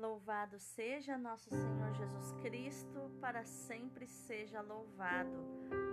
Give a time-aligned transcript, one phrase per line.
[0.00, 5.28] Louvado seja nosso Senhor Jesus Cristo, para sempre seja louvado.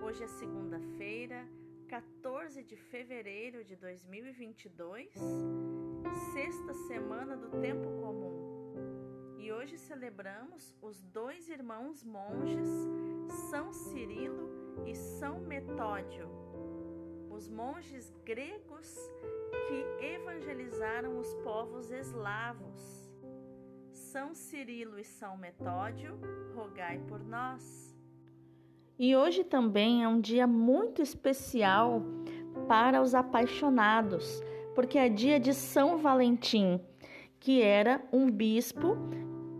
[0.01, 1.45] Hoje é segunda-feira,
[1.89, 5.11] 14 de fevereiro de 2022,
[6.31, 9.35] sexta semana do tempo comum.
[9.39, 12.69] E hoje celebramos os dois irmãos monges,
[13.49, 16.29] São Cirilo e São Metódio,
[17.29, 18.89] os monges gregos
[19.67, 22.96] que evangelizaram os povos eslavos.
[24.07, 26.17] São Cirilo e São Metódio,
[26.55, 27.93] rogai por nós.
[28.97, 32.01] E hoje também é um dia muito especial
[32.69, 34.41] para os apaixonados,
[34.73, 36.79] porque é dia de São Valentim,
[37.37, 38.95] que era um bispo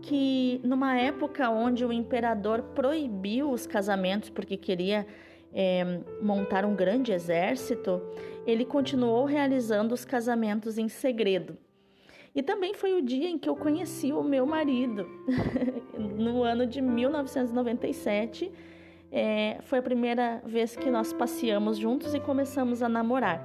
[0.00, 5.06] que, numa época onde o imperador proibiu os casamentos porque queria
[5.52, 8.00] é, montar um grande exército,
[8.46, 11.58] ele continuou realizando os casamentos em segredo.
[12.38, 15.08] E também foi o dia em que eu conheci o meu marido,
[15.98, 18.52] no ano de 1997.
[19.10, 23.42] É, foi a primeira vez que nós passeamos juntos e começamos a namorar.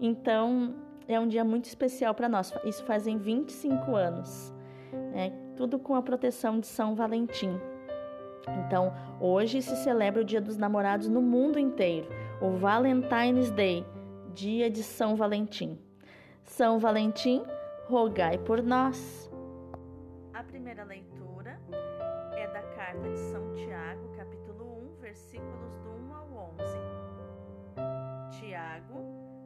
[0.00, 0.74] Então,
[1.06, 2.52] é um dia muito especial para nós.
[2.64, 4.52] Isso fazem 25 anos.
[5.12, 5.32] Né?
[5.56, 7.60] Tudo com a proteção de São Valentim.
[8.66, 12.08] Então, hoje se celebra o Dia dos Namorados no mundo inteiro,
[12.42, 13.86] o Valentine's Day,
[14.34, 15.78] dia de São Valentim.
[16.42, 17.44] São Valentim,
[17.90, 19.28] rogai por nós.
[20.32, 21.60] A primeira leitura
[22.36, 28.38] é da carta de São Tiago, capítulo 1, versículos do 1 ao 11.
[28.38, 28.94] Tiago,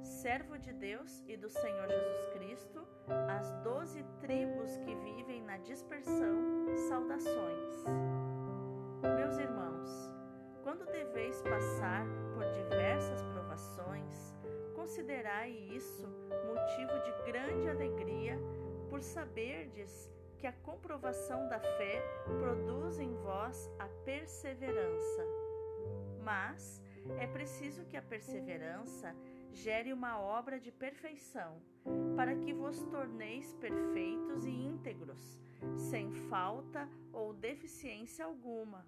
[0.03, 2.87] servo de Deus e do Senhor Jesus Cristo,
[3.35, 7.85] as doze tribos que vivem na dispersão, saudações.
[9.17, 10.13] Meus irmãos,
[10.63, 14.34] quando deveis passar por diversas provações,
[14.85, 16.07] considerai isso
[16.47, 18.39] motivo de grande alegria,
[18.91, 22.03] por saberdes que a comprovação da fé
[22.39, 25.25] produz em vós a perseverança.
[26.23, 26.83] Mas
[27.19, 29.17] é preciso que a perseverança
[29.53, 31.63] gere uma obra de perfeição,
[32.15, 35.41] para que vos torneis perfeitos e íntegros,
[35.77, 38.85] sem falta ou deficiência alguma.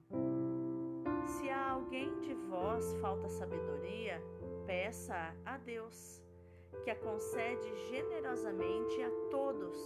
[1.24, 4.22] Se a alguém de vós falta sabedoria,
[4.66, 6.22] peça a Deus,
[6.82, 9.76] que a concede generosamente a todos,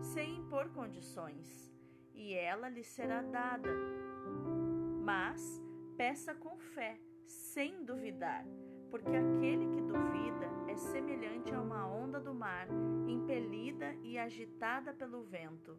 [0.00, 1.72] sem impor condições,
[2.14, 3.70] e ela lhe será dada.
[5.02, 5.62] Mas
[5.96, 8.44] peça com fé, sem duvidar,
[8.90, 12.68] porque aquele que duvida é semelhante a uma onda do mar,
[13.08, 15.78] impelida e agitada pelo vento.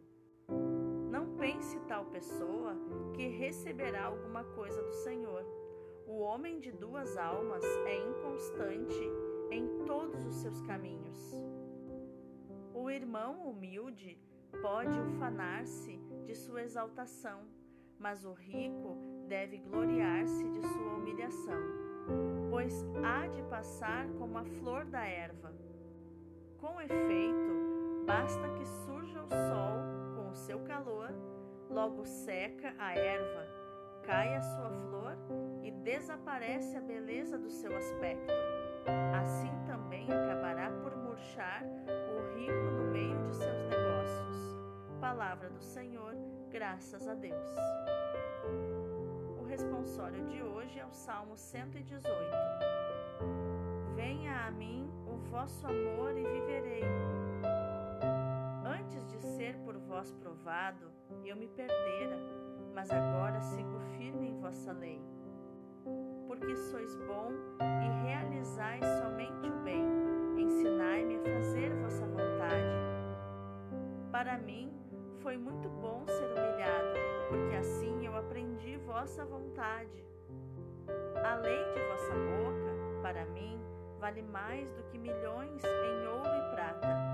[1.10, 2.76] Não pense tal pessoa
[3.14, 5.44] que receberá alguma coisa do Senhor.
[6.08, 8.98] O homem de duas almas é inconstante
[9.50, 11.34] em todos os seus caminhos.
[12.72, 14.18] O irmão humilde
[14.62, 17.42] pode ufanar-se de sua exaltação,
[17.98, 18.96] mas o rico
[19.28, 21.60] deve gloriar-se de sua humilhação,
[22.48, 25.54] pois há de passar como a flor da erva.
[26.56, 31.10] Com efeito, basta que surja o sol com o seu calor,
[31.68, 33.67] logo seca a erva,
[34.08, 35.18] cai a sua flor
[35.62, 38.32] e desaparece a beleza do seu aspecto.
[39.20, 44.56] Assim também acabará por murchar o rico no meio de seus negócios.
[44.98, 46.14] Palavra do Senhor,
[46.48, 47.50] graças a Deus.
[49.38, 52.08] O responsório de hoje é o Salmo 118.
[53.94, 56.88] Venha a mim o vosso amor e viverei
[59.98, 60.92] vós provado,
[61.24, 62.16] eu me perdera,
[62.74, 65.00] mas agora sigo firme em vossa lei.
[66.26, 69.84] Porque sois bom e realizais somente o bem,
[70.36, 72.78] ensinai-me a fazer vossa vontade.
[74.10, 74.72] Para mim
[75.22, 76.98] foi muito bom ser humilhado,
[77.28, 80.04] porque assim eu aprendi vossa vontade.
[81.24, 83.60] A lei de vossa boca, para mim,
[83.98, 87.07] vale mais do que milhões em ouro e prata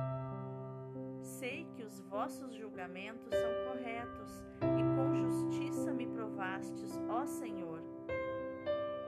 [1.44, 7.82] sei que os vossos julgamentos são corretos e com justiça me provastes, ó Senhor.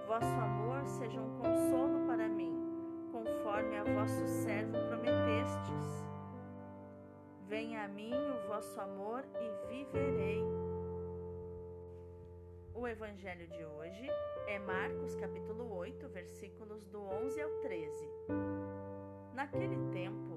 [0.06, 2.54] Vosso amor seja um consolo para mim,
[3.10, 6.04] conforme a vosso servo prometestes.
[7.48, 10.42] Venha a mim o vosso amor e viverei.
[12.74, 14.10] O evangelho de hoje
[14.46, 18.10] é Marcos capítulo 8, versículos do 11 ao 13.
[19.32, 20.35] Naquele tempo,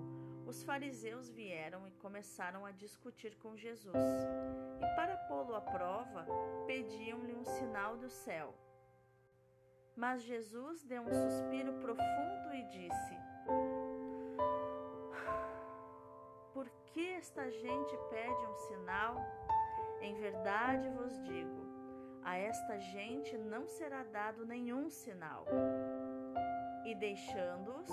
[0.50, 3.96] os fariseus vieram e começaram a discutir com Jesus.
[4.82, 6.26] E para pô-lo à prova,
[6.66, 8.56] pediam-lhe um sinal do céu.
[9.96, 13.16] Mas Jesus deu um suspiro profundo e disse:
[16.52, 19.18] Por que esta gente pede um sinal?
[20.02, 21.62] Em verdade vos digo,
[22.24, 25.46] a esta gente não será dado nenhum sinal.
[26.86, 27.92] E deixando-os,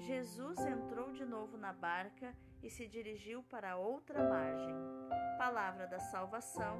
[0.00, 4.74] Jesus entrou de novo na barca e se dirigiu para outra margem.
[5.36, 6.78] Palavra da salvação,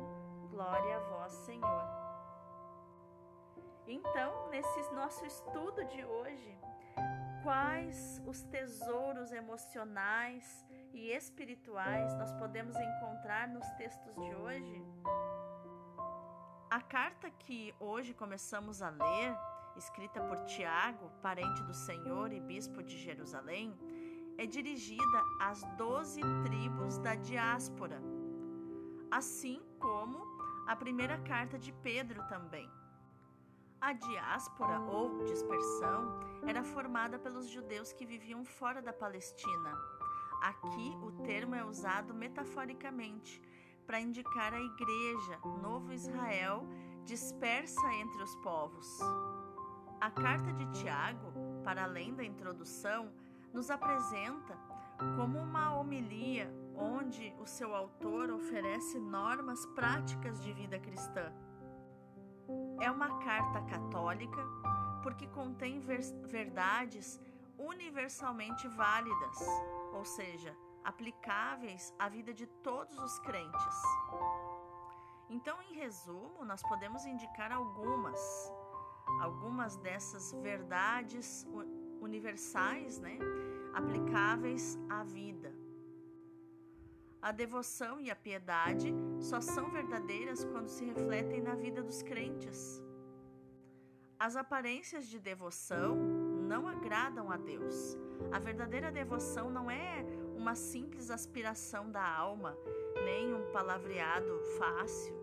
[0.50, 1.84] glória a vós, Senhor.
[3.86, 6.58] Então, nesse nosso estudo de hoje,
[7.42, 14.84] quais os tesouros emocionais e espirituais nós podemos encontrar nos textos de hoje?
[16.70, 19.36] A carta que hoje começamos a ler,
[19.76, 23.76] escrita por Tiago, parente do Senhor e bispo de Jerusalém,
[24.38, 28.00] é dirigida às doze tribos da diáspora,
[29.10, 30.18] assim como
[30.66, 32.68] a primeira carta de Pedro também.
[33.80, 39.72] A diáspora ou dispersão era formada pelos judeus que viviam fora da Palestina.
[40.42, 43.40] Aqui o termo é usado metaforicamente
[43.86, 46.66] para indicar a igreja, Novo Israel,
[47.04, 49.00] dispersa entre os povos.
[50.00, 51.32] A carta de Tiago,
[51.62, 53.12] para além da introdução,
[53.52, 54.56] nos apresenta
[55.16, 61.32] como uma homilia onde o seu autor oferece normas práticas de vida cristã.
[62.80, 64.42] É uma carta católica
[65.02, 67.20] porque contém verdades
[67.58, 69.38] universalmente válidas,
[69.92, 73.82] ou seja, aplicáveis à vida de todos os crentes.
[75.28, 78.52] Então, em resumo, nós podemos indicar algumas,
[79.20, 81.46] algumas dessas verdades
[82.00, 83.18] universais, né,
[83.74, 85.52] aplicáveis à vida.
[87.22, 92.82] A devoção e a piedade só são verdadeiras quando se refletem na vida dos crentes.
[94.18, 97.98] As aparências de devoção não agradam a Deus.
[98.32, 102.56] A verdadeira devoção não é uma simples aspiração da alma,
[103.04, 105.19] nem um palavreado fácil.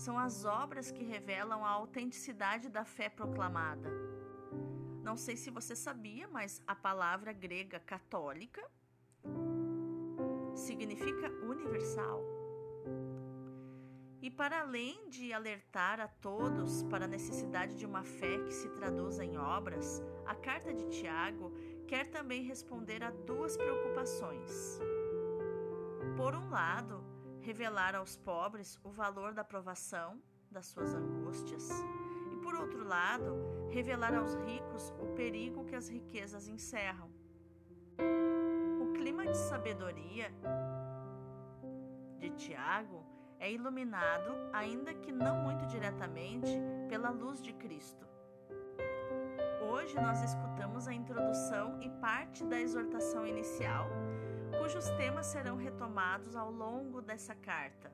[0.00, 3.90] São as obras que revelam a autenticidade da fé proclamada.
[5.02, 8.62] Não sei se você sabia, mas a palavra grega católica
[10.54, 12.24] significa universal.
[14.22, 18.70] E para além de alertar a todos para a necessidade de uma fé que se
[18.70, 21.52] traduza em obras, a carta de Tiago
[21.86, 24.80] quer também responder a duas preocupações.
[26.16, 27.09] Por um lado,
[27.40, 31.68] revelar aos pobres o valor da provação das suas angústias,
[32.32, 37.10] e por outro lado, revelar aos ricos o perigo que as riquezas encerram
[39.10, 40.30] clima de sabedoria
[42.18, 43.04] de Tiago
[43.38, 46.50] é iluminado, ainda que não muito diretamente,
[46.88, 48.06] pela luz de Cristo.
[49.70, 53.88] Hoje nós escutamos a introdução e parte da exortação inicial,
[54.60, 57.90] cujos temas serão retomados ao longo dessa carta.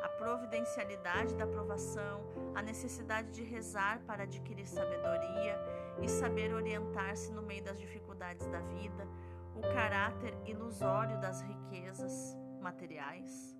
[0.00, 2.20] A providencialidade da aprovação,
[2.54, 5.58] a necessidade de rezar para adquirir sabedoria
[6.00, 9.08] e saber orientar-se no meio das dificuldades da vida,
[9.56, 13.58] o caráter ilusório das riquezas materiais.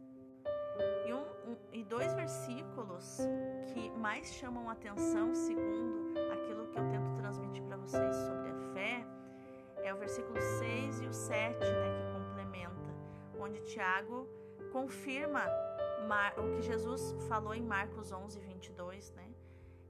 [1.06, 3.18] E, um, um, e dois versículos
[3.72, 9.04] que mais chamam atenção, segundo aquilo que eu tento transmitir para vocês sobre a fé,
[9.82, 12.13] é o versículo 6 e o 7, né, que
[13.44, 14.28] onde Tiago
[14.72, 15.44] confirma
[16.36, 19.32] o que Jesus falou em Marcos 11, 22, né?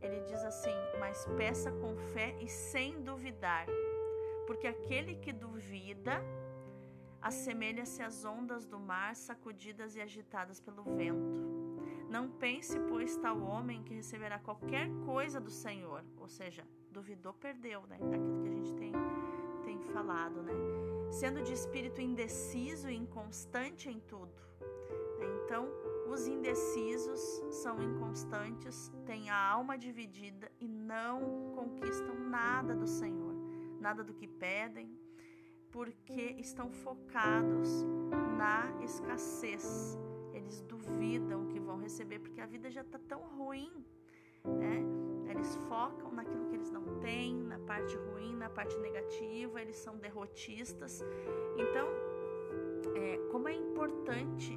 [0.00, 3.66] Ele diz assim: Mas peça com fé e sem duvidar
[4.46, 6.22] porque aquele que duvida
[7.20, 11.42] assemelha-se às ondas do mar sacudidas e agitadas pelo vento.
[12.08, 17.86] Não pense, pois, tal homem que receberá qualquer coisa do Senhor, ou seja, duvidou, perdeu,
[17.86, 17.98] né?
[17.98, 18.92] Daquilo que a gente tem,
[19.64, 20.52] tem falado, né?
[21.10, 24.32] Sendo de espírito indeciso e inconstante em tudo.
[25.44, 25.68] Então,
[26.10, 27.20] os indecisos
[27.62, 33.34] são inconstantes, têm a alma dividida e não conquistam nada do Senhor
[33.84, 34.88] nada do que pedem,
[35.70, 37.68] porque estão focados
[38.38, 39.98] na escassez.
[40.32, 43.84] Eles duvidam que vão receber, porque a vida já está tão ruim.
[44.42, 44.83] Né?
[45.34, 49.96] Eles focam naquilo que eles não têm, na parte ruim, na parte negativa, eles são
[49.96, 51.02] derrotistas.
[51.56, 51.88] Então,
[52.94, 54.52] é, como é importante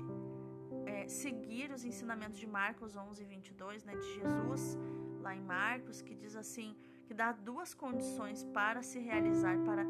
[0.86, 4.78] é, seguir os ensinamentos de Marcos 11, 22, né, de Jesus,
[5.22, 9.86] lá em Marcos, que diz assim: que dá duas condições para se realizar, para,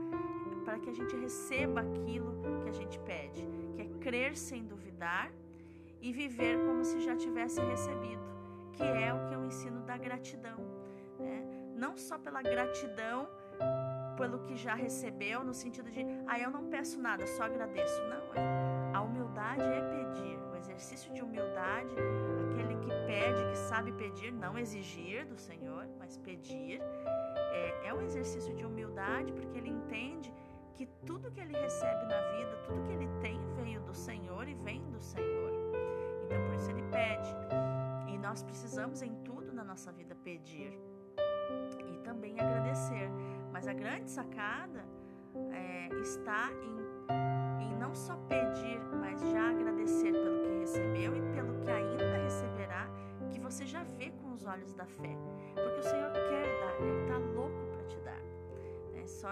[0.64, 5.32] para que a gente receba aquilo que a gente pede, que é crer sem duvidar
[6.00, 8.22] e viver como se já tivesse recebido,
[8.74, 10.77] que é o que eu ensino da gratidão.
[11.78, 13.30] Não só pela gratidão
[14.18, 18.02] pelo que já recebeu, no sentido de, ah, eu não peço nada, só agradeço.
[18.10, 20.38] Não, é A humildade é pedir.
[20.52, 21.96] O exercício de humildade,
[22.50, 26.82] aquele que pede, que sabe pedir, não exigir do Senhor, mas pedir,
[27.52, 30.34] é, é um exercício de humildade porque ele entende
[30.74, 34.56] que tudo que ele recebe na vida, tudo que ele tem veio do Senhor e
[34.56, 35.52] vem do Senhor.
[36.26, 37.30] Então por isso ele pede.
[38.12, 40.78] E nós precisamos em tudo na nossa vida pedir
[41.88, 43.10] e também agradecer.
[43.52, 44.86] Mas a grande sacada
[45.52, 51.60] é, está em, em não só pedir, mas já agradecer pelo que recebeu e pelo
[51.62, 52.88] que ainda receberá,
[53.30, 55.16] que você já vê com os olhos da fé.
[55.54, 58.22] Porque o Senhor quer dar, Ele está louco para te dar.
[58.96, 59.30] É só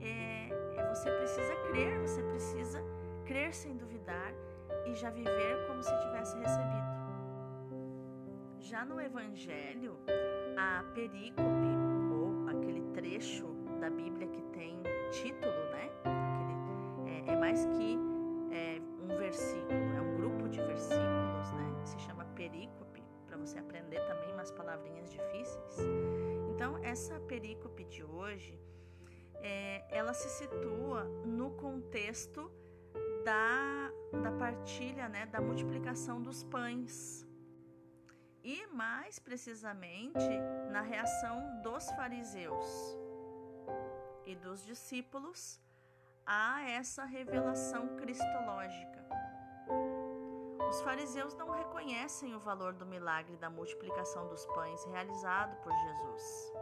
[0.00, 2.82] é, é, você precisa crer, você precisa
[3.24, 4.32] crer sem duvidar
[4.86, 6.89] e já viver como se tivesse recebido.
[8.60, 9.98] Já no Evangelho,
[10.56, 11.42] a perícope,
[12.12, 13.46] ou aquele trecho
[13.80, 15.90] da Bíblia que tem título, né?
[16.04, 17.98] Aquele, é, é mais que
[18.52, 21.80] é, um versículo, é um grupo de versículos, né?
[21.84, 25.78] Se chama perícope, para você aprender também umas palavrinhas difíceis.
[26.50, 28.60] Então, essa perícope de hoje
[29.36, 32.52] é, ela se situa no contexto
[33.24, 33.90] da,
[34.22, 37.26] da partilha, né, da multiplicação dos pães.
[38.42, 40.28] E mais precisamente
[40.70, 42.66] na reação dos fariseus
[44.24, 45.60] e dos discípulos
[46.24, 49.00] a essa revelação cristológica.
[50.68, 56.52] Os fariseus não reconhecem o valor do milagre da multiplicação dos pães realizado por Jesus.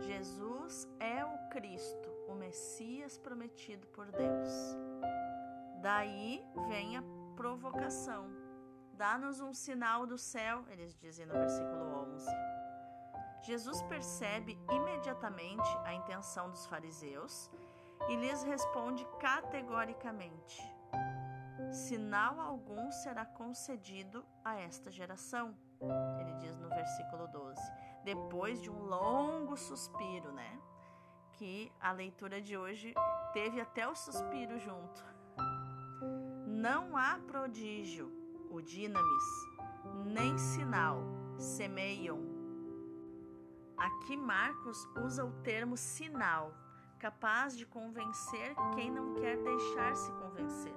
[0.00, 4.76] Jesus é o Cristo, o Messias prometido por Deus.
[5.80, 7.02] Daí vem a
[7.34, 8.35] provocação.
[8.96, 11.84] Dá-nos um sinal do céu, eles dizem no versículo
[12.14, 12.26] 11.
[13.42, 17.50] Jesus percebe imediatamente a intenção dos fariseus
[18.08, 20.62] e lhes responde categoricamente:
[21.70, 25.54] Sinal algum será concedido a esta geração.
[26.18, 27.60] Ele diz no versículo 12
[28.06, 30.58] depois de um longo suspiro, né?
[31.32, 32.94] Que a leitura de hoje
[33.32, 35.04] teve até o suspiro junto.
[36.46, 38.15] Não há prodígio,
[38.50, 39.24] o dinamis,
[40.04, 41.00] nem sinal,
[41.38, 42.18] semeiam.
[43.76, 46.54] Aqui Marcos usa o termo sinal,
[46.98, 50.74] capaz de convencer quem não quer deixar-se convencer.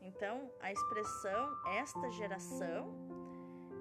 [0.00, 3.12] Então, a expressão esta geração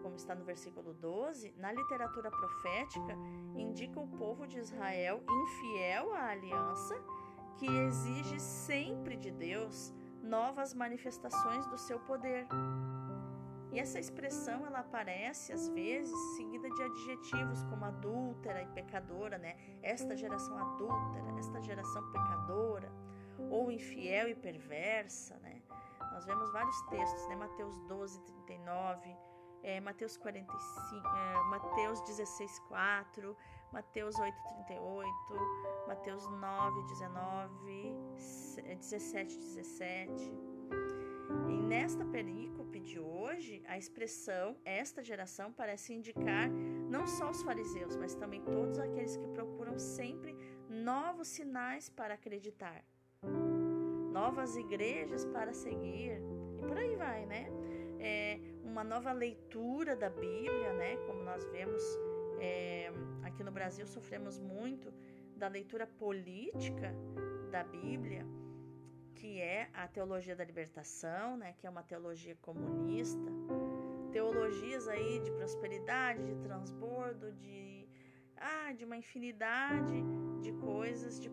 [0.02, 3.16] como está no versículo 12, na literatura profética,
[3.56, 6.96] indica o povo de Israel infiel à aliança,
[7.58, 12.48] que exige sempre de Deus novas manifestações do seu poder.
[13.72, 19.56] E essa expressão ela aparece às vezes seguida de adjetivos como adúltera e pecadora, né?
[19.82, 22.92] Esta geração adúltera, esta geração pecadora,
[23.50, 25.62] ou infiel e perversa, né?
[26.12, 27.36] Nós vemos vários textos, né?
[27.36, 29.18] Mateus 12, 39,
[29.64, 33.38] é, Mateus 45, é, Mateus 16, 4,
[33.72, 34.36] Mateus 8,
[34.66, 35.10] 38,
[35.88, 37.96] Mateus 9, 19,
[38.78, 40.12] 17, 17.
[41.48, 47.96] E nesta perícope de hoje, a expressão esta geração parece indicar não só os fariseus,
[47.96, 50.36] mas também todos aqueles que procuram sempre
[50.68, 52.84] novos sinais para acreditar,
[54.12, 56.22] novas igrejas para seguir,
[56.58, 57.48] e por aí vai, né?
[58.00, 60.98] É, uma nova leitura da Bíblia, né?
[61.08, 61.82] Como nós vemos
[62.42, 64.92] é, aqui no Brasil, sofremos muito
[65.38, 66.94] da leitura política
[67.52, 68.26] da Bíblia,
[69.16, 71.54] que é a teologia da libertação, né?
[71.58, 73.32] Que é uma teologia comunista,
[74.12, 77.88] teologias aí de prosperidade, de transbordo, de
[78.38, 80.04] ah, de uma infinidade
[80.42, 81.30] de coisas de,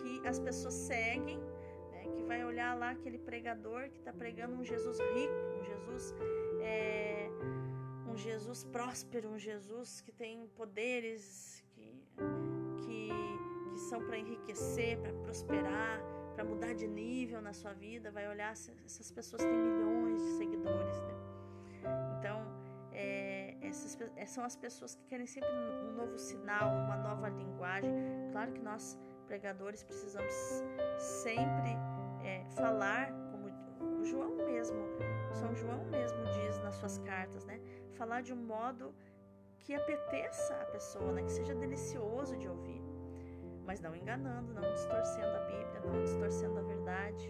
[0.00, 1.38] que as pessoas seguem,
[1.92, 2.02] né?
[2.12, 6.14] Que vai olhar lá aquele pregador que está pregando um Jesus rico, um Jesus
[6.60, 7.19] é,
[8.10, 12.04] um Jesus próspero, um Jesus que tem poderes que,
[12.84, 13.08] que,
[13.72, 16.02] que são para enriquecer, para prosperar,
[16.34, 21.00] para mudar de nível na sua vida, vai olhar essas pessoas têm milhões de seguidores.
[21.02, 21.14] Né?
[22.18, 22.38] Então,
[22.92, 25.50] é, essas são as pessoas que querem sempre
[25.88, 27.92] um novo sinal, uma nova linguagem.
[28.32, 30.34] Claro que nós, pregadores, precisamos
[30.98, 31.70] sempre
[32.24, 34.90] é, falar, como o João mesmo
[35.40, 37.60] são João mesmo diz nas suas cartas, né?
[38.00, 38.94] Falar de um modo
[39.58, 41.22] que apeteça a pessoa, né?
[41.22, 42.82] Que seja delicioso de ouvir,
[43.66, 47.28] mas não enganando, não distorcendo a Bíblia, não distorcendo a verdade.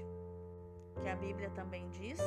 [1.03, 2.21] Que a Bíblia também diz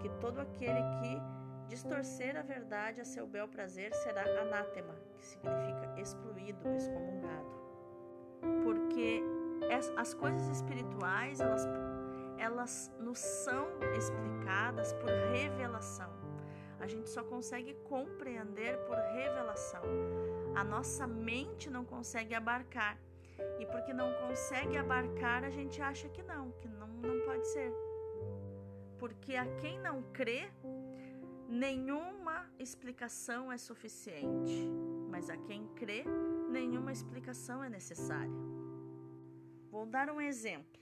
[0.00, 1.20] que todo aquele que
[1.68, 7.52] distorcer a verdade a seu bel prazer será anátema, que significa excluído, excomungado.
[8.64, 9.22] Porque
[9.98, 11.66] as coisas espirituais, elas
[12.38, 16.19] elas nos são explicadas por revelação.
[16.80, 19.82] A gente só consegue compreender por revelação.
[20.54, 22.98] A nossa mente não consegue abarcar.
[23.58, 27.72] E porque não consegue abarcar, a gente acha que não, que não, não pode ser.
[28.98, 30.50] Porque a quem não crê,
[31.48, 34.68] nenhuma explicação é suficiente.
[35.10, 36.04] Mas a quem crê,
[36.50, 38.32] nenhuma explicação é necessária.
[39.70, 40.80] Vou dar um exemplo.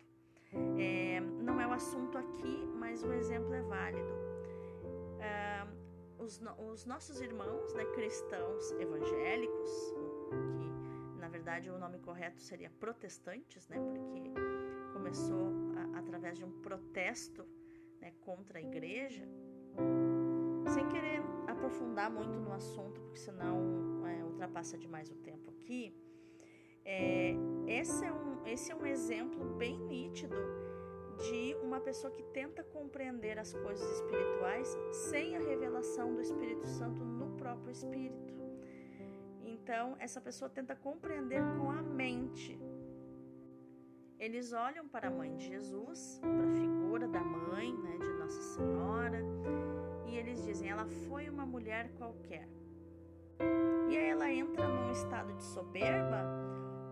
[0.78, 4.14] É, não é o assunto aqui, mas o exemplo é válido.
[5.20, 5.57] É,
[6.28, 9.70] os, os, nossos irmãos né, cristãos evangélicos,
[10.60, 14.30] que na verdade o nome correto seria protestantes, né, porque
[14.92, 17.46] começou a, através de um protesto
[17.98, 19.26] né, contra a igreja,
[20.74, 25.94] sem querer aprofundar muito no assunto, porque senão é, ultrapassa demais o tempo aqui.
[26.84, 27.34] É,
[27.66, 30.36] esse, é um, esse é um exemplo bem nítido
[31.18, 37.04] de uma pessoa que tenta compreender as coisas espirituais sem a revelação do Espírito Santo
[37.04, 38.34] no próprio Espírito.
[39.42, 42.58] Então, essa pessoa tenta compreender com a mente.
[44.18, 48.40] Eles olham para a mãe de Jesus, para a figura da mãe, né, de Nossa
[48.40, 49.20] Senhora,
[50.06, 52.48] e eles dizem: ela foi uma mulher qualquer.
[53.88, 56.24] E aí ela entra num estado de soberba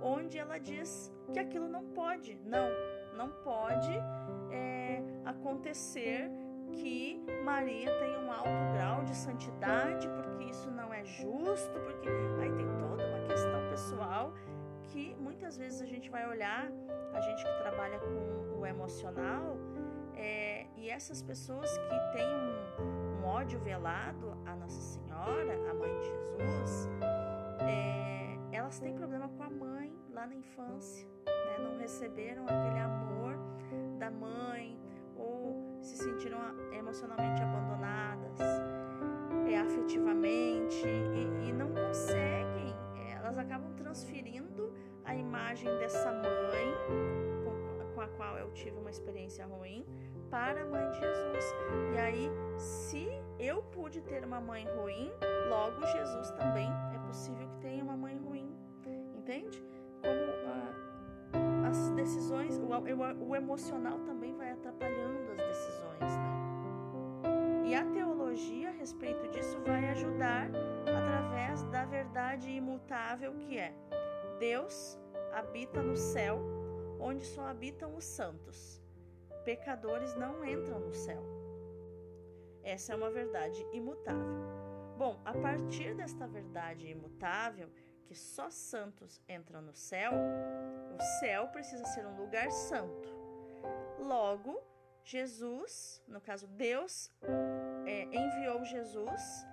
[0.03, 2.37] onde ela diz que aquilo não pode.
[2.45, 2.69] Não,
[3.17, 3.93] não pode
[4.51, 6.31] é, acontecer
[6.73, 12.53] que Maria tenha um alto grau de santidade, porque isso não é justo, porque aí
[12.53, 14.35] tem toda uma questão pessoal
[14.83, 16.71] que muitas vezes a gente vai olhar,
[17.13, 19.57] a gente que trabalha com o emocional,
[20.15, 25.95] é, e essas pessoas que têm um, um ódio velado à Nossa Senhora, a Mãe
[25.99, 26.89] de Jesus,
[27.61, 29.76] é, elas têm problema com a mãe
[30.17, 31.59] lá na infância, né?
[31.59, 33.37] não receberam aquele amor
[33.99, 34.81] da mãe
[35.15, 36.39] ou se sentiram
[36.73, 38.41] emocionalmente abandonadas,
[39.47, 44.73] é, afetivamente e, e não conseguem, é, elas acabam transferindo
[45.05, 46.67] a imagem dessa mãe
[47.95, 49.87] com a qual eu tive uma experiência ruim
[50.31, 51.55] para a mãe de Jesus.
[51.95, 53.07] E aí, se
[53.39, 55.13] eu pude ter uma mãe ruim,
[55.51, 58.51] logo Jesus também é possível que tenha uma mãe ruim.
[59.15, 59.76] Entende?
[60.07, 66.37] Como ah, as decisões, o, o, o, emocional também vai atrapalhando as decisões, né?
[67.67, 70.49] E a teologia a respeito disso vai ajudar
[70.83, 73.75] através da verdade imutável que é
[74.39, 74.97] Deus
[75.33, 76.41] habita no céu,
[77.01, 78.81] onde só habitam os santos.
[79.45, 81.23] Pecadores não entram no céu.
[82.63, 84.57] Essa é uma verdade imutável.
[84.97, 87.71] Bom, a partir desta verdade imutável,
[88.07, 90.13] que só santos entram no céu,
[90.95, 93.09] o céu precisa ser um lugar santo.
[93.99, 94.63] Logo,
[95.05, 97.13] Jesus, no caso Deus,
[97.85, 99.47] é, enviou Jesus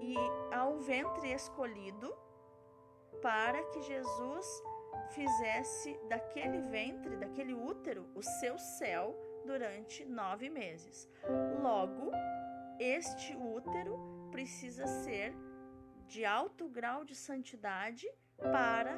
[0.00, 0.14] e
[0.54, 2.16] ao ventre escolhido
[3.20, 4.46] para que Jesus
[5.10, 11.08] fizesse daquele ventre, daquele útero, o seu céu durante nove meses.
[11.60, 12.10] Logo,
[12.78, 15.34] este útero precisa ser
[16.06, 18.06] de alto grau de santidade
[18.38, 18.94] para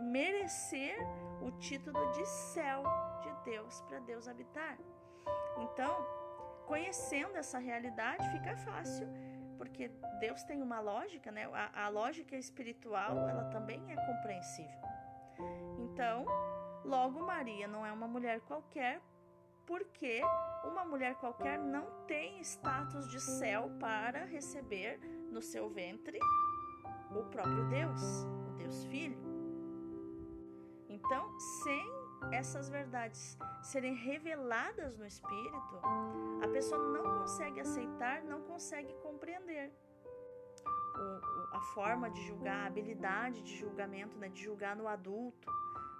[0.00, 0.96] merecer
[1.40, 2.82] o título de céu
[3.22, 4.78] de Deus para Deus habitar.
[5.60, 5.94] Então,
[6.66, 9.06] conhecendo essa realidade fica fácil,
[9.58, 9.88] porque
[10.20, 11.48] Deus tem uma lógica, né?
[11.52, 14.80] A, a lógica espiritual ela também é compreensível.
[15.78, 16.24] Então,
[16.84, 19.00] logo Maria não é uma mulher qualquer,
[19.66, 20.20] porque
[20.64, 25.00] uma mulher qualquer não tem status de céu para receber
[25.32, 26.18] no seu ventre
[27.10, 29.18] o próprio Deus, o Deus Filho.
[30.88, 31.92] Então, sem
[32.30, 35.80] essas verdades serem reveladas no espírito,
[36.42, 39.72] a pessoa não consegue aceitar, não consegue compreender.
[40.94, 45.50] O, a forma de julgar, a habilidade de julgamento, né, de julgar no adulto.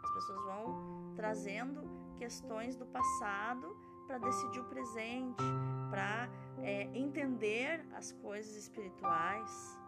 [0.04, 1.82] As pessoas vão trazendo
[2.16, 3.76] questões do passado
[4.12, 5.42] para decidir o presente,
[5.88, 6.28] para
[6.62, 9.80] é, entender as coisas espirituais.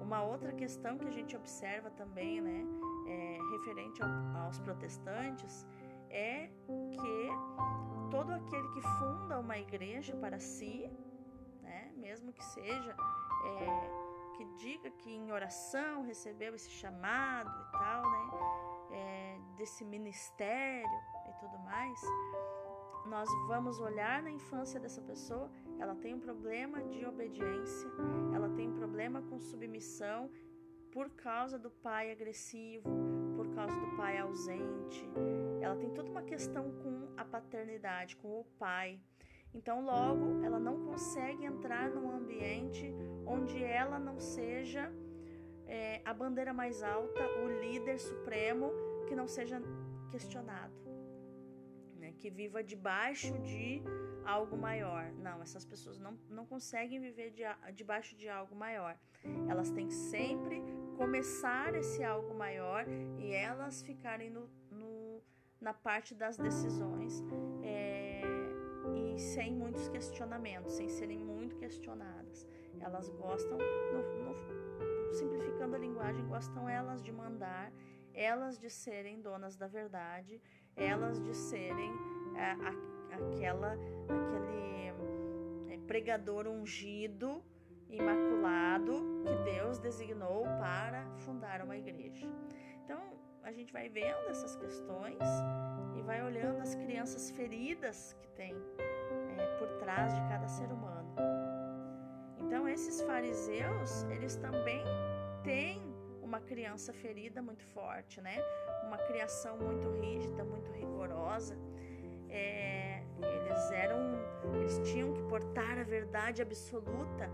[0.00, 2.64] Uma outra questão que a gente observa também, né,
[3.08, 5.66] é, referente ao, aos protestantes,
[6.08, 7.28] é que
[8.12, 10.88] todo aquele que funda uma igreja para si,
[11.62, 12.94] né, mesmo que seja,
[13.44, 18.30] é, que diga que em oração recebeu esse chamado e tal, né,
[18.92, 22.00] é, desse ministério e tudo mais,
[23.06, 27.88] nós vamos olhar na infância dessa pessoa, ela tem um problema de obediência,
[28.34, 30.30] ela tem um problema com submissão
[30.92, 32.90] por causa do pai agressivo,
[33.36, 35.08] por causa do pai ausente.
[35.60, 39.00] Ela tem toda uma questão com a paternidade, com o pai.
[39.52, 42.92] Então, logo, ela não consegue entrar num ambiente
[43.26, 44.92] onde ela não seja
[45.66, 48.70] é, a bandeira mais alta, o líder supremo,
[49.06, 49.60] que não seja
[50.10, 50.89] questionado?
[52.20, 53.82] Que viva debaixo de
[54.24, 55.10] algo maior.
[55.12, 57.42] Não, essas pessoas não, não conseguem viver de,
[57.74, 58.96] debaixo de algo maior.
[59.48, 60.62] Elas têm que sempre
[60.96, 62.84] começar esse algo maior
[63.18, 65.22] e elas ficarem no, no
[65.60, 67.22] na parte das decisões.
[67.62, 68.22] É,
[68.94, 72.46] e sem muitos questionamentos, sem serem muito questionadas.
[72.80, 77.72] Elas gostam, no, no, simplificando a linguagem, gostam elas de mandar,
[78.14, 80.40] elas de serem donas da verdade,
[80.76, 81.92] elas de serem
[82.36, 83.72] é, a, aquela,
[84.08, 87.42] aquele é, pregador ungido,
[87.88, 92.26] imaculado que Deus designou para fundar uma igreja.
[92.84, 93.00] Então
[93.42, 95.18] a gente vai vendo essas questões
[95.96, 98.54] e vai olhando as crianças feridas que tem
[99.36, 101.14] é, por trás de cada ser humano.
[102.38, 104.82] Então, esses fariseus, eles também
[105.44, 105.89] têm
[106.30, 108.36] uma criança ferida muito forte, né?
[108.84, 111.58] Uma criação muito rígida, muito rigorosa.
[112.28, 113.98] É, eles eram,
[114.54, 117.28] eles tinham que portar a verdade absoluta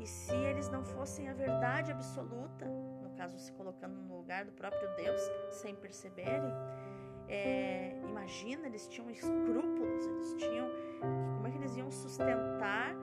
[0.00, 4.50] e se eles não fossem a verdade absoluta, no caso se colocando no lugar do
[4.50, 6.52] próprio Deus, sem perceberem,
[7.28, 10.68] é, imagina, eles tinham escrúpulos, eles tinham.
[11.36, 12.96] Como é que eles iam sustentar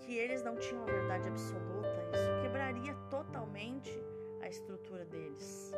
[0.00, 1.96] que eles não tinham a verdade absoluta?
[2.12, 3.90] Isso quebraria totalmente
[4.46, 5.72] a estrutura deles.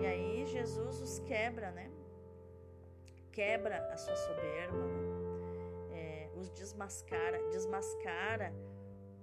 [0.00, 1.90] E aí Jesus os quebra, né?
[3.32, 5.08] Quebra a sua soberba, né?
[5.92, 8.52] é, os desmascara, desmascara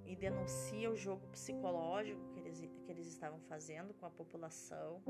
[0.06, 5.02] e denuncia o jogo psicológico que eles, que eles estavam fazendo com a população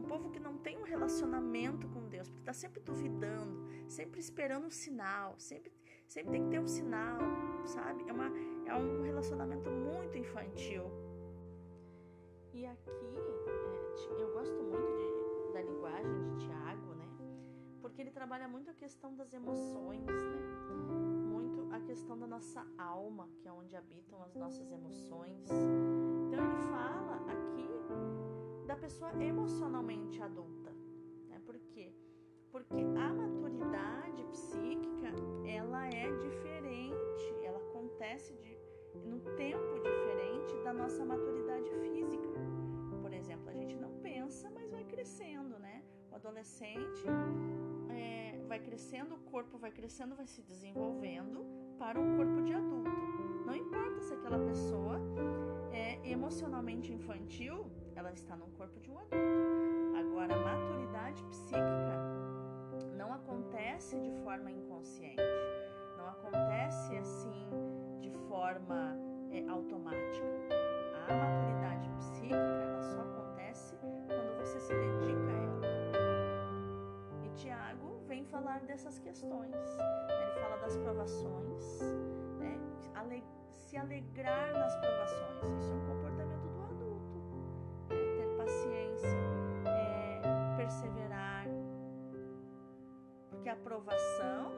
[0.00, 4.66] um povo que não tem um relacionamento com Deus, porque está sempre duvidando, sempre esperando
[4.66, 5.72] um sinal, sempre,
[6.08, 7.18] sempre tem que ter um sinal,
[7.66, 8.08] sabe?
[8.08, 8.32] É, uma,
[8.66, 11.09] é um relacionamento muito infantil.
[12.52, 17.08] E aqui, é, eu gosto muito de, da linguagem de Tiago, né?
[17.80, 20.40] Porque ele trabalha muito a questão das emoções, né?
[21.30, 25.48] Muito a questão da nossa alma, que é onde habitam as nossas emoções.
[25.48, 30.70] Então ele fala aqui da pessoa emocionalmente adulta.
[31.28, 31.40] Né?
[31.46, 31.94] Por quê?
[32.50, 35.12] Porque a maturidade psíquica
[35.46, 38.58] ela é diferente, ela acontece de,
[39.06, 41.99] num tempo diferente da nossa maturidade física.
[45.00, 45.82] Crescendo, né?
[46.12, 47.04] O adolescente
[47.88, 51.42] é, vai crescendo, o corpo vai crescendo, vai se desenvolvendo
[51.78, 52.90] para um corpo de adulto.
[53.46, 55.00] Não importa se aquela pessoa
[55.72, 59.16] é emocionalmente infantil, ela está no corpo de um adulto.
[59.98, 61.94] Agora, a maturidade psíquica
[62.94, 65.22] não acontece de forma inconsciente,
[65.96, 67.48] não acontece assim
[68.02, 68.98] de forma
[69.32, 70.29] é, automática.
[78.80, 79.54] Dessas questões.
[79.54, 81.80] Ele fala das provações,
[82.38, 82.58] né?
[83.50, 85.62] se alegrar nas provações.
[85.62, 86.50] Isso é um comportamento do
[90.56, 91.46] perseverar,
[93.28, 94.52] porque a aprovação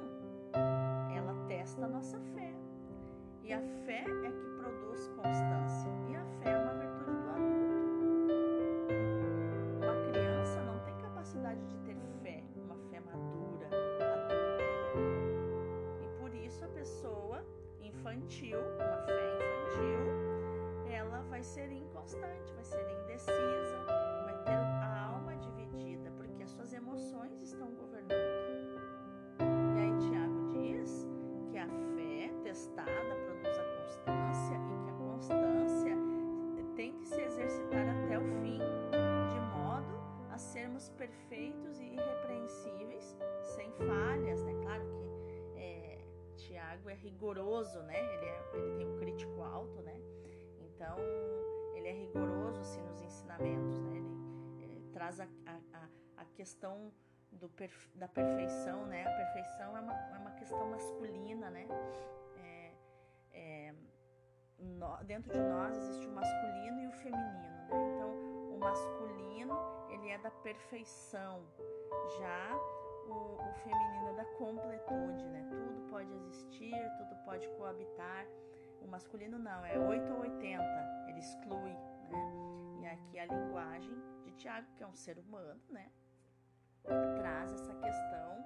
[1.17, 2.55] ela testa a nossa fé
[3.43, 4.52] e a fé é que
[40.83, 43.17] a sermos perfeitos e irrepreensíveis,
[43.55, 44.53] sem falhas, né?
[44.63, 46.05] Claro que é,
[46.37, 47.99] Tiago é rigoroso, né?
[47.99, 49.97] Ele, é, ele tem um crítico alto, né?
[50.61, 50.97] Então
[51.77, 53.97] ele é rigoroso assim nos ensinamentos, né?
[53.97, 56.93] Ele, ele traz a, a, a questão
[57.31, 57.51] do,
[57.95, 59.05] da perfeição, né?
[59.07, 61.69] A perfeição é uma, é uma questão masculina, né?
[62.39, 62.73] É,
[63.33, 63.75] é,
[64.59, 67.95] no, dentro de nós existe o masculino e o feminino, né?
[67.95, 68.32] Então,
[68.63, 69.59] masculino,
[69.91, 71.45] ele é da perfeição,
[72.19, 72.57] já
[73.09, 75.49] o, o feminino é da completude, né?
[75.51, 78.27] Tudo pode existir, tudo pode coabitar.
[78.81, 80.63] O masculino não, é 8 ou 80,
[81.09, 81.77] ele exclui,
[82.11, 82.81] né?
[82.81, 85.91] E aqui a linguagem de Tiago, que é um ser humano, né?
[87.17, 88.45] traz essa questão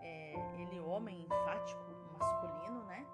[0.00, 1.80] é, ele homem enfático,
[2.18, 3.06] masculino, né?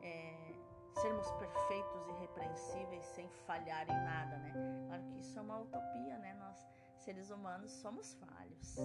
[0.00, 0.51] É,
[0.94, 4.52] sermos perfeitos, irrepreensíveis, sem falhar em nada, né?
[4.86, 6.34] Claro que isso é uma utopia, né?
[6.34, 8.76] Nós, seres humanos, somos falhos.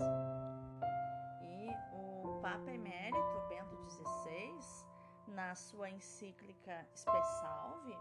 [1.41, 4.87] E o Papa Emérito Bento XVI
[5.27, 7.97] na sua encíclica Spessalve,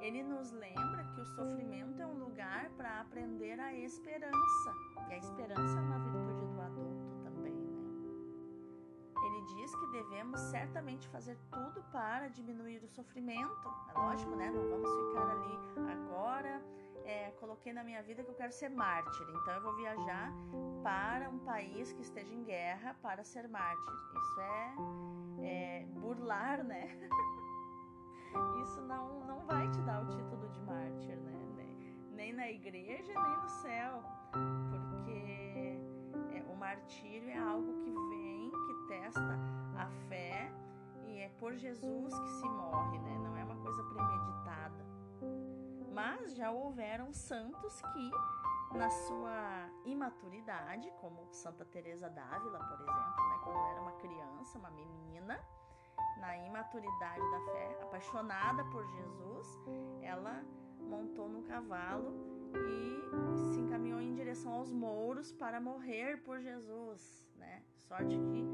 [0.00, 4.72] ele nos lembra que o sofrimento é um lugar para aprender a esperança.
[5.10, 6.93] E a esperança é uma virtude do adulto
[9.44, 13.68] diz que devemos certamente fazer tudo para diminuir o sofrimento.
[13.94, 14.50] É lógico, né?
[14.50, 16.62] Não vamos ficar ali agora.
[17.04, 20.32] É, coloquei na minha vida que eu quero ser mártir, então eu vou viajar
[20.82, 23.94] para um país que esteja em guerra para ser mártir.
[24.16, 24.74] Isso é
[25.42, 26.88] é, burlar, né?
[28.62, 31.34] Isso não, não vai te dar o título de mártir, né?
[32.12, 34.02] Nem na igreja, nem no céu.
[34.32, 35.78] Porque
[36.32, 38.23] é, o martírio é algo que vem,
[38.86, 39.38] testa
[39.76, 40.52] a fé
[41.06, 43.18] e é por Jesus que se morre, né?
[43.18, 44.84] Não é uma coisa premeditada.
[45.92, 48.10] Mas já houveram santos que
[48.76, 54.70] na sua imaturidade, como Santa Teresa d'Ávila, por exemplo, né, quando era uma criança, uma
[54.70, 55.40] menina,
[56.18, 59.60] na imaturidade da fé, apaixonada por Jesus,
[60.02, 60.44] ela
[60.80, 62.12] montou no cavalo
[62.54, 63.03] e
[64.14, 67.64] em direção aos mouros para morrer por Jesus, né?
[67.88, 68.44] Sorte que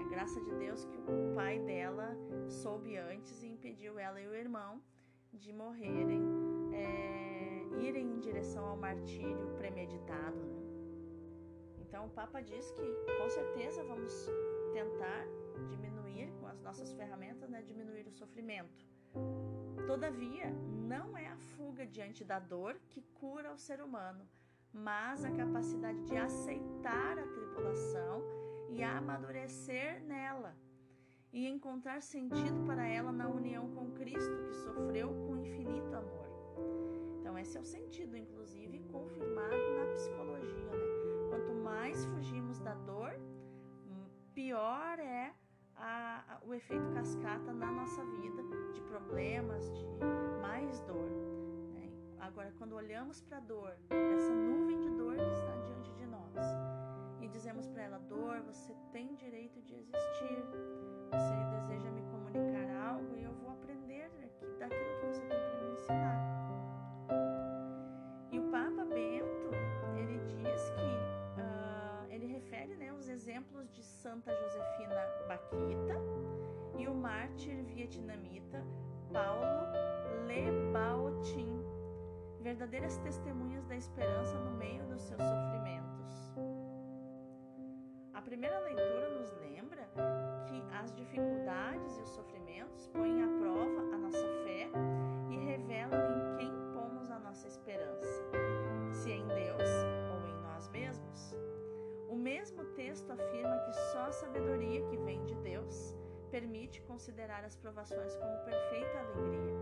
[0.00, 2.14] é graça de Deus que o pai dela
[2.46, 4.82] soube antes e impediu ela e o irmão
[5.32, 6.22] de morrerem
[6.74, 10.36] é, irem em direção ao martírio premeditado.
[10.36, 10.62] Né?
[11.78, 12.82] Então, o Papa diz que
[13.18, 14.12] com certeza vamos
[14.74, 15.24] tentar
[15.70, 18.86] diminuir com as nossas ferramentas, né, diminuir o sofrimento.
[19.86, 20.50] Todavia,
[20.86, 24.28] não é a fuga diante da dor que cura o ser humano,
[24.72, 28.22] mas a capacidade de aceitar a tribulação
[28.70, 30.56] e amadurecer nela
[31.32, 36.28] e encontrar sentido para ela na união com Cristo que sofreu com infinito amor.
[37.20, 40.70] Então, esse é o sentido, inclusive, confirmado na psicologia.
[40.70, 41.28] Né?
[41.30, 43.14] Quanto mais fugimos da dor,
[44.34, 45.32] pior é
[45.76, 49.86] a, a, o efeito cascata na nossa vida, de problemas, de
[50.40, 51.10] mais dor.
[52.22, 56.36] Agora, quando olhamos para a dor, essa nuvem de dor que está diante de nós,
[57.20, 58.72] e dizemos para ela: dor, você
[107.02, 109.56] considerar as provações como perfeita alegria.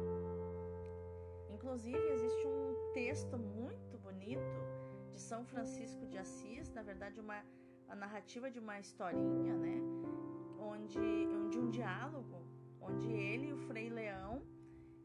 [1.48, 4.60] Inclusive, existe um texto muito bonito
[5.14, 7.42] de São Francisco de Assis, na verdade, uma,
[7.88, 9.80] a narrativa de uma historinha, né?
[10.58, 12.44] Onde, onde um diálogo,
[12.78, 14.42] onde ele e o Frei Leão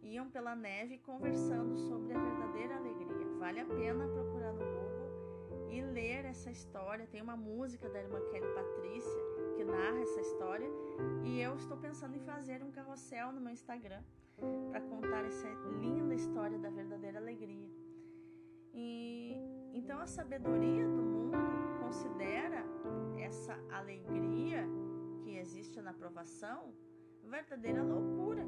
[0.01, 3.27] iam pela neve conversando sobre a verdadeira alegria.
[3.39, 7.07] Vale a pena procurar no Google e ler essa história.
[7.07, 10.69] Tem uma música da irmã Kelly Patrícia que narra essa história
[11.23, 14.01] e eu estou pensando em fazer um carrossel no meu Instagram
[14.69, 15.47] para contar essa
[15.79, 17.69] linda história da verdadeira alegria.
[18.73, 19.33] E
[19.73, 21.37] então a sabedoria do mundo
[21.81, 22.65] considera
[23.17, 24.67] essa alegria
[25.23, 26.73] que existe na provação
[27.23, 28.45] verdadeira loucura.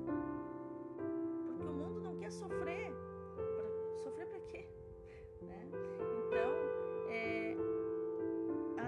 [1.46, 2.92] Porque o mundo não quer sofrer.
[4.04, 4.68] Sofrer para quê?
[5.40, 5.68] Né?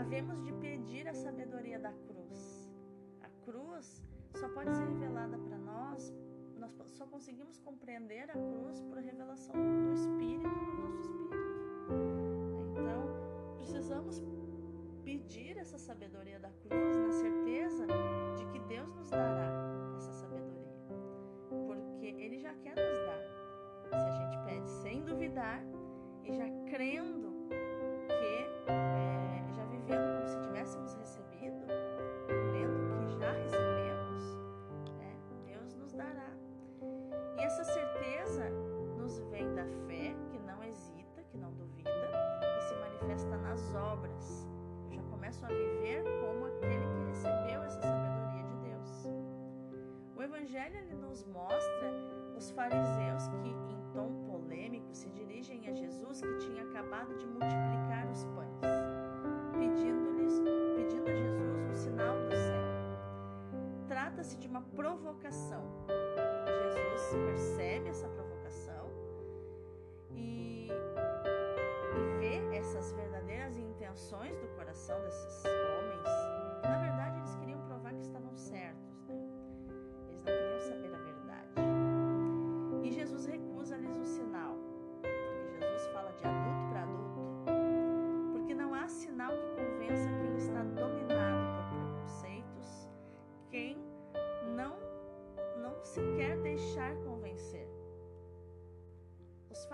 [0.10, 0.52] havemos de
[0.90, 2.68] pedir a sabedoria da cruz.
[3.22, 6.12] A cruz só pode ser revelada para nós,
[6.58, 11.38] nós só conseguimos compreender a cruz por revelação do Espírito, do nosso Espírito.
[12.72, 14.24] Então, precisamos
[15.04, 17.86] pedir essa sabedoria da cruz na certeza
[18.36, 19.48] de que Deus nos dará
[19.96, 20.74] essa sabedoria,
[21.68, 24.00] porque Ele já quer nos dar.
[24.00, 25.64] Se a gente pede sem duvidar
[26.24, 27.39] e já crendo
[43.20, 44.48] está nas obras.
[44.86, 49.10] Eu já começo a viver como aquele que recebeu essa sabedoria de Deus.
[50.16, 51.92] O Evangelho ele nos mostra
[52.38, 58.08] os fariseus que, em tom polêmico, se dirigem a Jesus que tinha acabado de multiplicar
[58.10, 58.60] os pães,
[59.54, 60.34] pedindo-lhes,
[60.76, 62.64] pedindo a Jesus um sinal do céu.
[63.88, 65.64] Trata-se de uma provocação.
[66.48, 67.59] Jesus percebe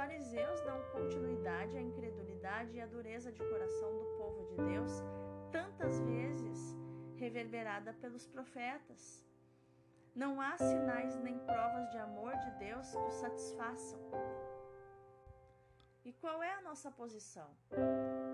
[0.06, 4.91] fariseus dão continuidade à incredulidade e à dureza de coração do povo de Deus,
[5.52, 6.78] tantas vezes
[7.18, 9.26] reverberada pelos profetas.
[10.13, 14.00] Não há sinais nem provas de amor de Deus que o satisfaçam.
[16.06, 17.50] E qual é a nossa posição?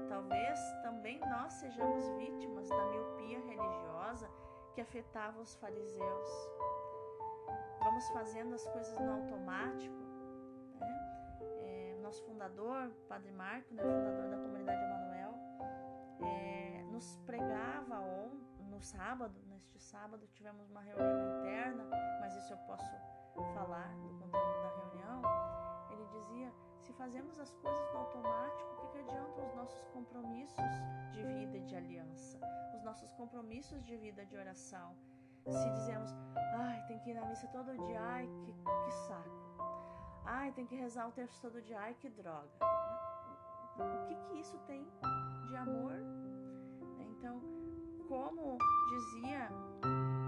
[0.09, 4.29] Talvez também nós sejamos vítimas da miopia religiosa
[4.75, 6.29] que afetava os fariseus.
[7.79, 10.00] Vamos fazendo as coisas no automático.
[12.11, 15.33] Nosso fundador, Padre Marco, né, fundador da comunidade Emanuel,
[16.19, 21.85] é, nos pregava ontem sábado, neste sábado, tivemos uma reunião interna,
[22.19, 22.91] mas isso eu posso
[23.53, 25.21] falar do conteúdo da reunião.
[25.91, 30.71] Ele dizia: se fazemos as coisas no automático, o que, que adiantam os nossos compromissos
[31.11, 32.39] de vida e de aliança,
[32.75, 34.97] os nossos compromissos de vida de oração?
[35.47, 36.11] Se dizemos,
[36.55, 39.51] ai, tem que ir na missa todo dia, ai, que, que saco.
[40.25, 42.49] Ai, tem que rezar o terço todo dia, ai, que droga.
[43.77, 44.87] O que, que isso tem
[45.47, 45.93] de amor?
[46.99, 47.41] Então,
[48.07, 48.57] como
[48.89, 49.49] dizia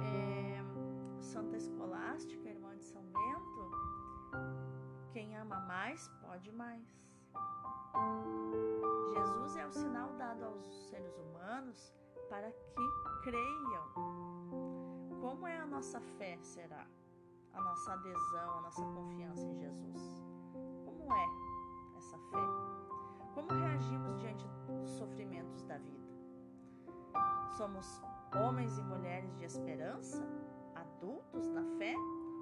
[0.04, 3.72] é, Santa Escolástica, irmã de São Bento,
[5.12, 6.84] quem ama mais pode mais.
[9.14, 11.94] Jesus é o sinal dado aos seres humanos
[12.30, 13.84] para que creiam.
[15.22, 16.88] Como é a nossa fé, será?
[17.54, 20.24] A nossa adesão, a nossa confiança em Jesus?
[20.86, 21.26] Como é
[21.98, 22.38] essa fé?
[23.34, 26.14] Como reagimos diante dos sofrimentos da vida?
[27.58, 28.02] Somos
[28.36, 30.24] homens e mulheres de esperança,
[30.76, 31.96] adultos na fé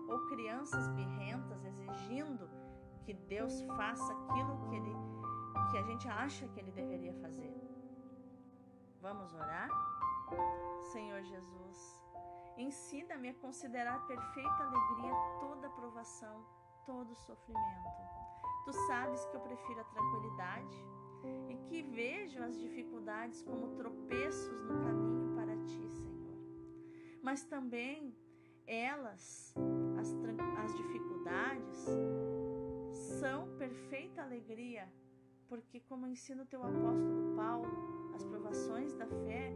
[0.08, 2.50] ou crianças birrentas exigindo
[3.04, 4.96] que Deus faça aquilo que ele
[5.72, 7.54] que a gente acha que ele deveria fazer?
[9.02, 9.70] Vamos orar?
[10.92, 12.01] Senhor Jesus,
[12.58, 16.46] ensina-me a considerar perfeita alegria toda provação,
[16.86, 18.12] todo sofrimento.
[18.66, 20.86] Tu sabes que eu prefiro a tranquilidade
[21.50, 26.36] e que vejo as dificuldades como tropeços no caminho para ti, Senhor.
[27.22, 28.16] Mas também
[28.68, 29.54] elas,
[30.00, 30.16] as,
[30.64, 31.86] as dificuldades,
[33.20, 34.92] são perfeita alegria,
[35.48, 39.54] porque, como ensina o teu apóstolo Paulo, as provações da fé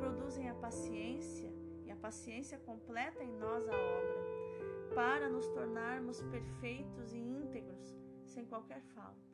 [0.00, 1.55] produzem a paciência
[1.96, 8.82] a paciência completa em nós a obra, para nos tornarmos perfeitos e íntegros sem qualquer
[8.94, 9.26] falta.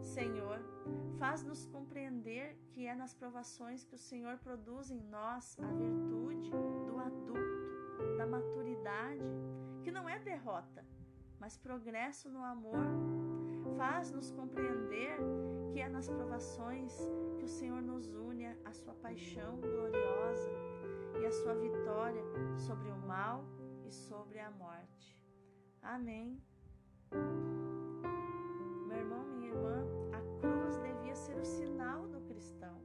[0.00, 0.60] Senhor,
[1.18, 6.50] faz-nos compreender que é nas provações que o Senhor produz em nós a virtude
[6.86, 9.24] do adulto, da maturidade,
[9.82, 10.84] que não é derrota,
[11.40, 12.86] mas progresso no amor.
[13.76, 15.18] Faz-nos compreender
[15.72, 16.96] que é nas provações
[17.38, 20.50] que o Senhor nos une à sua paixão gloriosa
[21.20, 22.22] e à sua vitória
[22.56, 23.44] sobre o mal
[23.84, 25.18] e sobre a morte.
[25.82, 26.42] Amém.
[31.24, 32.80] ser o sinal do cristão.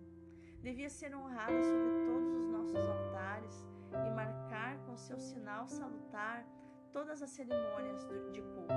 [0.61, 3.67] Devia ser honrada sobre todos os nossos altares
[4.07, 6.45] e marcar com seu sinal salutar
[6.91, 8.73] todas as cerimônias de culto,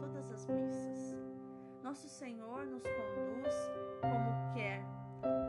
[0.00, 1.16] todas as missas.
[1.82, 3.54] Nosso Senhor nos conduz
[4.00, 4.82] como quer,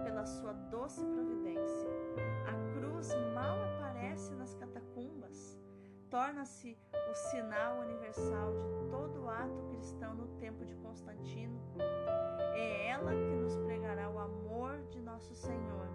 [0.03, 1.89] pela sua doce providência.
[2.47, 2.76] A
[3.07, 5.57] cruz mal aparece nas catacumbas,
[6.09, 6.77] torna-se
[7.09, 11.59] o sinal universal de todo ato cristão no tempo de Constantino
[12.53, 15.87] é ela que nos pregará o amor de nosso Senhor,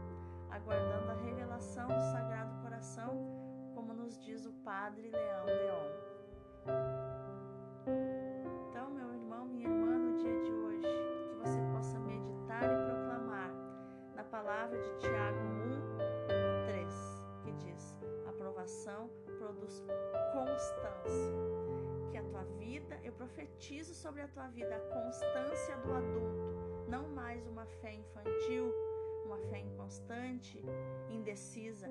[0.50, 3.10] aguardando a revelação do Sagrado Coração,
[3.74, 5.90] como nos diz o Padre Leão Deon.
[8.68, 10.88] Então, meu irmão, minha irmã, no dia de hoje,
[11.28, 13.50] que você possa meditar e proclamar
[14.14, 15.41] na palavra de Tiago
[18.62, 19.82] a aprovação produz
[20.32, 21.52] constância
[22.30, 27.66] tua vida, eu profetizo sobre a tua vida a constância do adulto, não mais uma
[27.66, 28.72] fé infantil,
[29.26, 30.64] uma fé inconstante,
[31.10, 31.88] indecisa,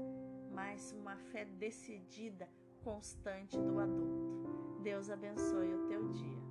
[0.52, 2.50] mas uma fé decidida,
[2.84, 4.80] constante do adulto.
[4.82, 6.51] Deus abençoe o teu dia.